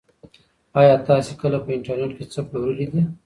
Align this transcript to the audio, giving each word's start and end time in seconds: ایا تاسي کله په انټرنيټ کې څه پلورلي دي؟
ایا 0.79 0.95
تاسي 1.07 1.33
کله 1.41 1.57
په 1.65 1.69
انټرنيټ 1.75 2.11
کې 2.17 2.25
څه 2.33 2.39
پلورلي 2.49 2.87
دي؟ 2.93 3.01